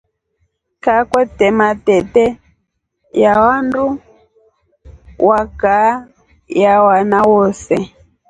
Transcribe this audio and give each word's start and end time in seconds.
Kaa 0.83 1.01
kwete 1.09 1.45
mateta 1.59 2.25
ya 3.21 3.31
wandu 3.43 3.85
wa 5.27 5.39
kaa 5.59 5.95
ya 6.61 6.73
wana 6.87 7.19
wose. 7.31 7.75